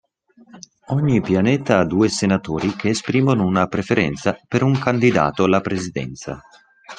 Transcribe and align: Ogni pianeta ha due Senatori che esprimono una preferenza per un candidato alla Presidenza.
Ogni 0.87 1.21
pianeta 1.21 1.77
ha 1.77 1.85
due 1.85 2.09
Senatori 2.09 2.75
che 2.75 2.89
esprimono 2.89 3.45
una 3.45 3.67
preferenza 3.67 4.35
per 4.47 4.63
un 4.63 4.75
candidato 4.79 5.43
alla 5.43 5.61
Presidenza. 5.61 6.41